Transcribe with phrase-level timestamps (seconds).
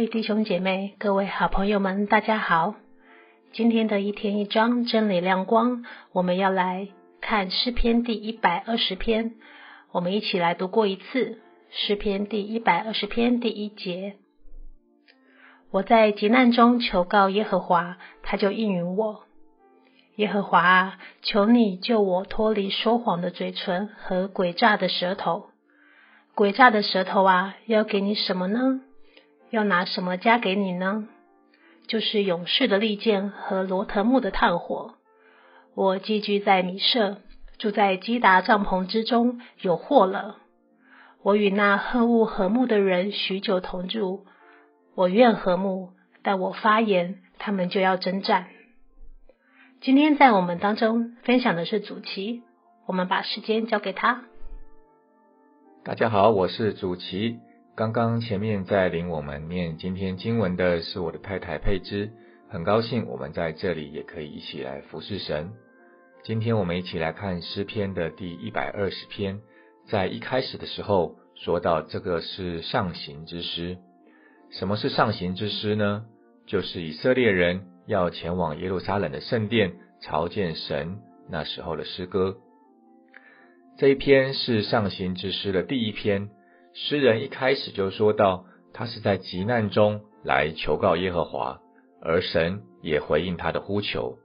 [0.00, 2.74] 各位弟兄姐妹、各位好朋友们，大家好！
[3.52, 6.88] 今天的一天一章真理亮光，我们要来
[7.20, 9.34] 看诗篇第一百二十篇。
[9.92, 14.14] 我们一起来读过一次诗篇第一百二十篇第一节。
[15.70, 19.24] 我在急难中求告耶和华，他就应允我。
[20.16, 25.50] 耶和华啊，求你救我脱离说谎的嘴唇和诡诈的舌头。
[26.34, 28.80] 诡诈的舌头啊，要给你什么呢？
[29.50, 31.08] 要拿什么加给你呢？
[31.88, 34.94] 就是勇士的利剑和罗藤木的炭火。
[35.74, 37.18] 我寄居在米舍，
[37.58, 40.36] 住在基达帐篷之中，有祸了。
[41.22, 44.24] 我与那恨恶和睦的人许久同住。
[44.94, 45.90] 我愿和睦，
[46.22, 48.46] 但我发言，他们就要征战。
[49.80, 52.42] 今天在我们当中分享的是主奇，
[52.86, 54.22] 我们把时间交给他。
[55.82, 57.38] 大家好，我是主奇。
[57.76, 62.10] 刚刚前面在领我们念今天经文的是我的太太佩芝，
[62.48, 65.52] 很高兴我们在这里也可以一起来服侍神。
[66.22, 69.40] 今天我们一起来看诗篇的第一百二十篇，
[69.88, 73.78] 在一开始的时候说到这个是上行之诗。
[74.50, 76.04] 什么是上行之诗呢？
[76.46, 80.98] 就是以色列人要前往耶路撒冷的圣殿朝见神
[81.30, 82.36] 那时候的诗歌。
[83.78, 86.28] 这一篇是上行之诗的第一篇。
[86.72, 91.58] 诗人一开始就说到，他是在急难中来求告耶和华，
[92.00, 94.18] 而神也回应他的呼求。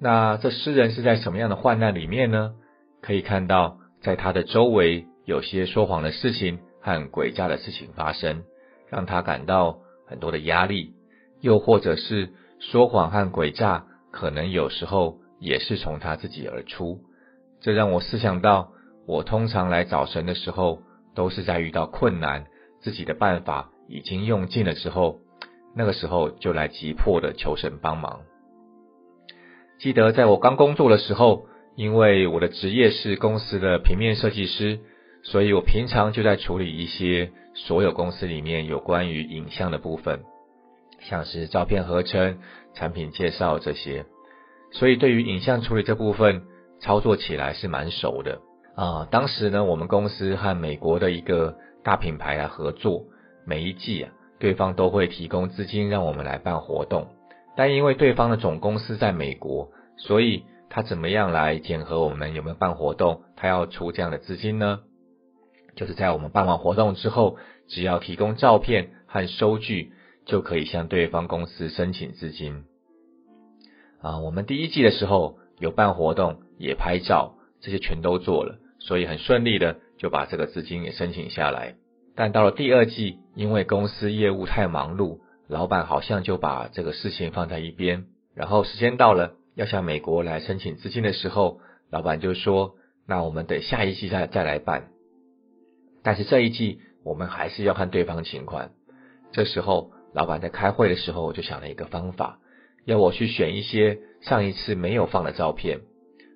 [0.00, 2.54] 那这诗人是在什么样的患难里面呢？
[3.02, 8.42] 可以看到，在他的周围有些说谎的事情和诡诈的事情发生，
[8.88, 10.94] 让他感到很多的压力。
[11.42, 17.00] 又或者是说谎和诡诈，可能有时候也是从他自己而出。
[17.60, 18.72] 这让我思想到，
[19.06, 20.80] 我通常来找神的时候。
[21.14, 22.46] 都是在遇到困难，
[22.80, 25.20] 自己的办法已经用尽了之后，
[25.76, 28.20] 那个时候就来急迫的求神帮忙。
[29.78, 34.78] 记得在我刚工作的时候，因为我的职业是公司的平面设计师，
[35.22, 40.22] 所以我平常就在处理一些所有公司里面有关于影像的部分，
[41.00, 42.38] 像是照片合成、
[42.74, 44.06] 产品介绍这些，
[44.70, 46.42] 所以对于影像处理这部分
[46.80, 48.40] 操作起来是蛮熟的。
[48.74, 53.04] 啊，当时呢，我们公司和美国的一个大品牌来合作，
[53.44, 57.08] 每一季啊，对方都会提供资金让我们来办活动。
[57.56, 63.22] 但因为对方的总公司在美国，所以他怎么样来检核我们有没有办活动？
[63.36, 64.80] 他要出这样的资金呢？
[65.76, 67.36] 就是在我们办完活动之后，
[67.68, 69.92] 只要提供照片和收据，
[70.26, 72.64] 就可以向对方公司申请资金。
[74.00, 78.58] 啊，我们第一季的时候有办活动，也拍照，这些全都做了。
[78.86, 81.76] 所以很顺利的就把这个资金也申请下来，
[82.14, 88.04] 但到了第二季，因为公司业务太忙碌，老板好像就把这个事情放在一边。
[88.34, 92.74] 然后时间到了要向美国来申请资金的时候，老板就说
[93.08, 94.90] ：“那我们等下一季再再来办。”
[96.04, 98.68] 但是这一季我们还是要看对方情况。
[99.32, 102.38] 这时候老板在开会的时候我就想了一个方法，
[102.84, 105.80] 要我去选一些上一次没有放的照片，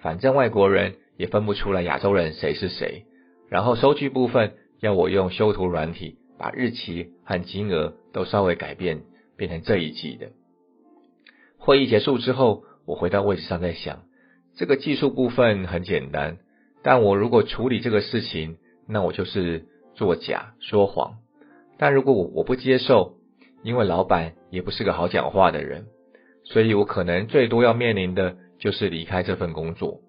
[0.00, 0.94] 反正外国人。
[1.20, 3.04] 也分不出来亚洲人谁是谁，
[3.50, 9.02] 然后收据部分要我用修图软体把日期和金额都稍微改变，
[9.36, 10.28] 变成这一季的。
[11.58, 14.04] 会议结束之后，我回到位置上在想，
[14.56, 16.38] 这个技术部分很简单，
[16.82, 18.56] 但我如果处理这个事情，
[18.88, 21.18] 那我就是作假说谎。
[21.76, 23.16] 但如果我我不接受，
[23.62, 25.84] 因为老板也不是个好讲话的人，
[26.44, 30.00] 所以我可能最多要面临的就是离开这份工作。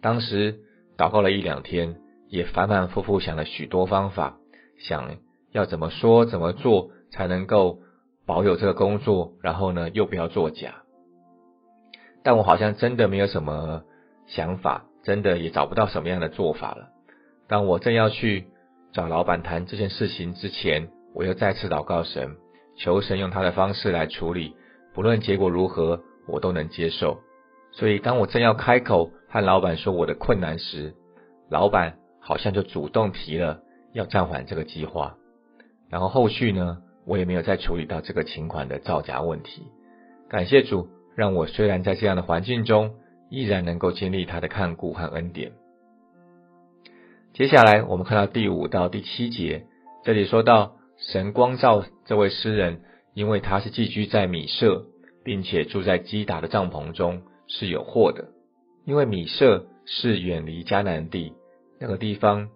[0.00, 0.60] 当时
[0.96, 1.96] 祷告了一两天，
[2.28, 4.36] 也反反复复想了许多方法，
[4.78, 5.16] 想
[5.50, 7.80] 要怎么说怎么做才能够
[8.26, 10.82] 保有这个工作，然后呢又不要作假。
[12.22, 13.82] 但我好像真的没有什么
[14.26, 16.90] 想法，真的也找不到什么样的做法了。
[17.48, 18.46] 当我正要去
[18.92, 22.36] 找老板谈这件事情之前，我又再次祷告神，
[22.76, 24.54] 求神用他的方式来处理，
[24.94, 27.18] 不论结果如何，我都能接受。
[27.72, 29.10] 所以当我正要开口。
[29.28, 30.94] 和老板说我的困难时，
[31.50, 33.60] 老板好像就主动提了
[33.92, 35.16] 要暂缓这个计划。
[35.90, 39.62] 然后后续呢，我也没有再处理到这个请款的造假问题。
[40.28, 42.96] 感谢主，让我虽然在这样的环境中，
[43.30, 45.52] 依然能够经历他的看顾和恩典。
[47.34, 49.66] 接下来我们看到第五到第七节，
[50.04, 52.80] 这里说到神光照这位诗人，
[53.14, 54.84] 因为他是寄居在米舍，
[55.24, 58.28] 并且住在基达的帐篷中，是有祸的。
[58.88, 61.34] 因为米舍是远离迦南地
[61.78, 62.48] 那个地方，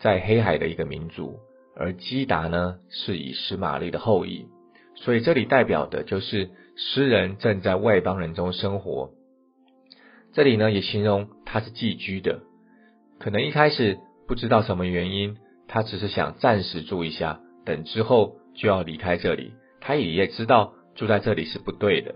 [0.00, 1.40] 在黑海的一个民族，
[1.76, 4.46] 而基达呢是以实玛利的后裔，
[4.94, 9.10] 所以这里代表的就是诗人正在外邦人中生活。
[10.32, 12.40] 这里呢也形容他是寄居的，
[13.20, 15.36] 可能一开始不知道什么原因，
[15.68, 19.52] 他只是想暂时住一下，等之后就要离开这里。
[19.82, 22.14] 他也也知道住在这里是不对的，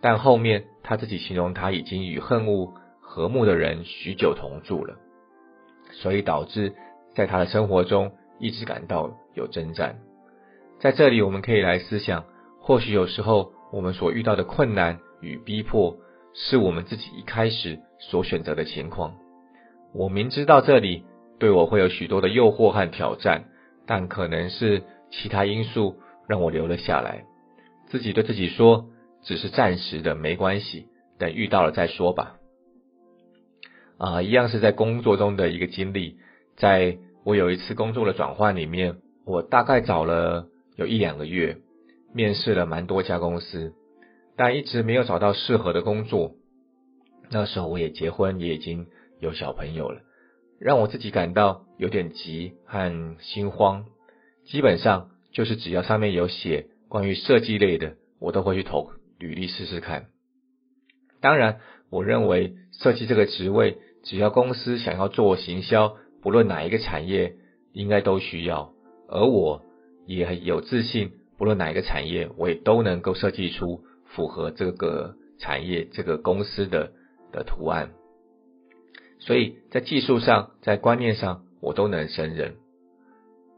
[0.00, 2.74] 但后面他自己形容他已经与恨恶
[3.12, 4.96] 和睦的人许久同住了，
[5.90, 6.72] 所以导致
[7.14, 8.12] 在他的生活中。
[8.38, 9.98] 一直感到有征战，
[10.80, 12.24] 在这里我们可以来思想，
[12.58, 15.98] 或许有时候我们所遇到的困难与逼迫，
[16.34, 19.14] 是我们自己一开始所选择的情况。
[19.92, 21.04] 我明知道这里
[21.38, 23.44] 对我会有许多的诱惑和挑战，
[23.86, 27.24] 但可能是其他因素让我留了下来。
[27.88, 28.86] 自己对自己说，
[29.22, 30.88] 只是暂时的，没关系，
[31.18, 32.41] 等遇到了再说吧。
[34.02, 36.16] 啊，一样是在工作中的一个经历，
[36.56, 36.98] 在。
[37.24, 41.58] 我有一次工作的转换里面，我大概找了有一两个月，
[42.12, 43.74] 面试了蛮多家公司，
[44.36, 46.32] 但一直没有找到适合的工作。
[47.30, 48.88] 那时候我也结婚，也已经
[49.20, 50.00] 有小朋友了，
[50.58, 53.84] 让我自己感到有点急和心慌。
[54.44, 58.90] 基本上就是只要上面有写关于设计类的，我都会去投
[59.20, 60.06] 履历试试看。
[61.20, 65.96] 当然，我认为设计这个职位，只要公司想要做行销。
[66.22, 67.34] 不论哪一个产业，
[67.72, 68.72] 应该都需要，
[69.08, 69.64] 而我
[70.06, 76.92] 也有自信，不论哪一个产业，我也都能够设计出符合这个产业、这个公司的
[77.32, 77.90] 的图案。
[79.18, 82.54] 所以在技术上，在观念上，我都能胜任。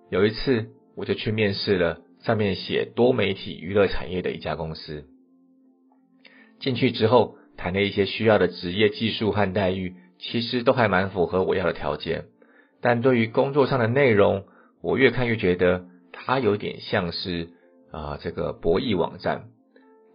[0.08, 5.04] 有一次，我就去面试了，上面写多媒体娱乐产业的一家公司。
[6.60, 9.96] 进去之后，谈了一些需要的职业技术和待遇，
[10.30, 12.24] 其实都还蛮符合我要的条件。
[12.80, 14.44] 但对于工作上的内容，
[14.82, 17.50] 我越看越觉得它有点像是
[17.90, 19.44] 啊这个博弈网站。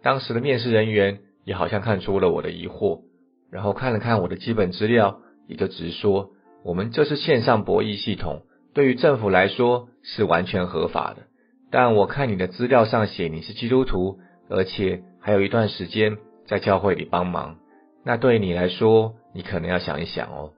[0.02, 3.02] 当时的面试人员也好像看出了我的疑惑，
[3.50, 6.30] 然后看了看我的基本资料，也就直说
[6.64, 8.42] 我们这是线上博弈系统，
[8.74, 11.22] 对于政府来说是完全合法的。
[11.70, 14.18] 但我看你的资料上写你是基督徒，
[14.48, 17.58] 而且还有一段时间在教会里帮忙，
[18.04, 20.52] 那对你来说，你可能要想一想哦。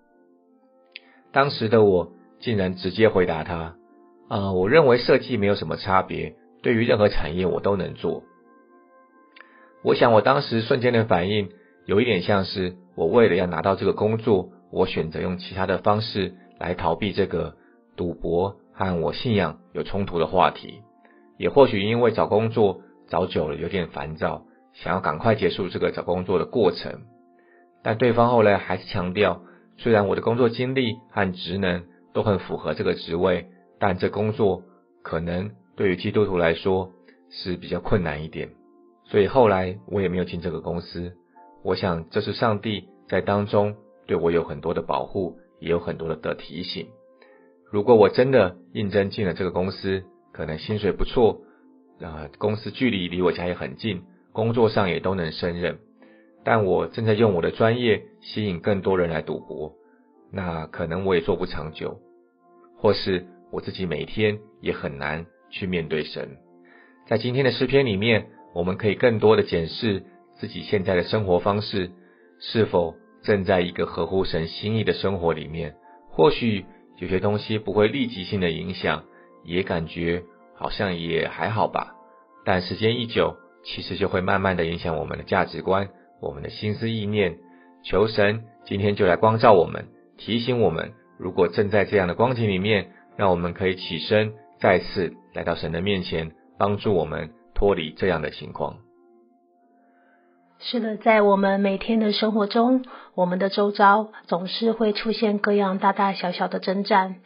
[1.32, 3.76] 当时的我竟然直接回答他
[4.28, 8.22] ：“啊，我认为设计没有什么差别，对于任何产业我都能做。”
[9.82, 11.50] 我想我当时瞬间的反应
[11.86, 17.56] 有一点像是我为了要拿到这个工作，我选择用其他的方式来逃避这个
[17.96, 20.82] 赌博和我信仰有冲突的话题。
[21.38, 24.44] 也或许因为找工作找久了有点烦躁，
[24.74, 27.00] 想要赶快结束这个找工作的过程。
[27.82, 29.42] 但对方后来还是强调。
[29.78, 33.46] 虽然我的工作经历和职能都很符合这个职位，
[33.80, 34.62] 但这工作
[35.02, 36.92] 可能对于基督徒来说
[37.30, 38.50] 是比较困难一点，
[39.04, 41.14] 所以后来我也没有进这个公司。
[41.64, 43.74] 我想这是上帝在当中
[44.06, 46.86] 对我有很多的保护，也有很多的的提醒。
[47.70, 51.40] 如果我真的应征进了这个公司，可能薪水不错，
[52.00, 55.78] 啊，公司距离离我家也很近，工作上也都能胜任。
[56.44, 59.72] 但我正在用我的专业吸引更多人来赌博，
[60.32, 62.00] 那可能我也做不长久，
[62.76, 66.36] 或是我自己每天也很难去面对神。
[67.06, 70.02] 在今天的诗篇里面，我们可以更多的检视
[70.38, 71.90] 自己现在的生活方式，
[72.38, 75.76] 是否正在一个合乎神心意的生活里面。
[76.10, 76.64] 或许
[76.98, 79.04] 有些东西不会立即性的影响，
[79.44, 81.94] 也感觉好像也还好吧。
[82.44, 85.88] 但时间一久，其实就会慢慢的影响我们的价值观。
[86.22, 87.36] 我们的心思意念，
[87.82, 89.86] 求神今天就来光照我们，
[90.16, 98.76] 提醒我们，如果正在这样的光景里面，让我们可以起身，再次来到神的面前，帮助我们脱离这样的情况。
[100.60, 102.84] 是的，在我们每天的生活中，
[103.16, 107.16] 我们的周遭总是会出现各样大大小小的征战，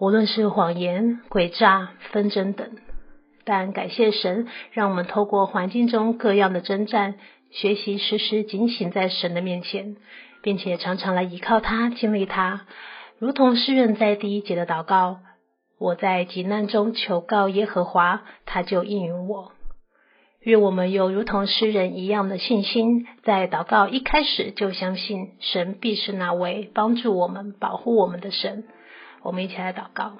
[0.00, 2.68] 无论是谎言、诡诈、纷争等。
[3.44, 7.14] 但感谢神，让我们透过环境中各样的征战。
[7.52, 9.96] 学习时时警醒在神的面前，
[10.42, 12.62] 并且常常来依靠他、经历他，
[13.18, 15.20] 如同诗人在第一节的祷告
[15.78, 19.52] ：“我在急难中求告耶和华，他就应允我。”
[20.40, 28.64] 愿我们有如同诗人一样的信心，在祷告一开始就相信神必是那位帮助我们、保护我们的神。
[29.22, 30.18] 我们一起来祷告。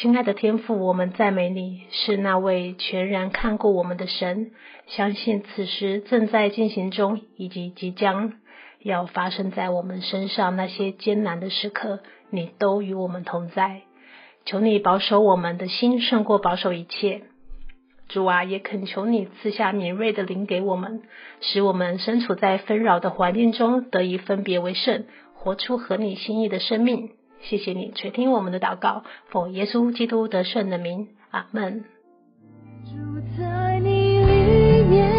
[0.00, 4.52] 亲爱的天父，我们赞美你，是那位全然看顾我们的神。
[4.86, 8.34] 相信此时正在进行中，以及即将
[8.80, 11.98] 要发生在我们身上那些艰难的时刻，
[12.30, 13.82] 你都与我们同在。
[14.44, 17.22] 求你保守我们的心胜过保守一切。
[18.08, 21.02] 主啊，也恳求你赐下敏锐的灵给我们，
[21.40, 27.17] 使我们身处在纷扰的环境中得以分别为圣，活出合你心意的生命。
[27.42, 31.84] 谢谢你垂听我们的祷告，奉耶稣基督得胜的名，阿门。
[32.84, 32.96] 住
[33.38, 35.10] 在你里面，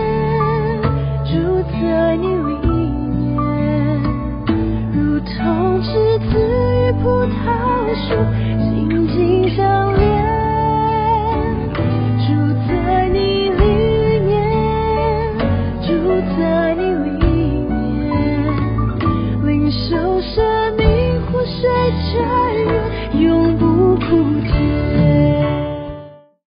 [1.26, 4.02] 住在你里面，
[4.94, 8.16] 如同栀子与葡萄树。
[8.70, 9.89] 紧紧相